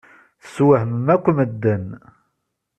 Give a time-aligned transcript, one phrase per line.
[0.41, 1.85] Teswehmem akk medden.